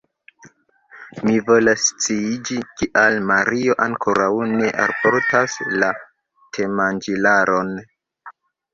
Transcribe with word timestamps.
Mi 1.27 1.35
volas 1.49 1.83
sciiĝi, 1.89 2.57
kial 2.81 3.19
Mario 3.33 3.77
ankoraŭ 3.87 4.33
ne 4.57 4.75
alportas 4.89 5.61
la 5.81 5.95
temanĝilaron. 6.61 7.75